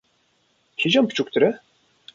[0.79, 1.51] Kîjan biçûktir e?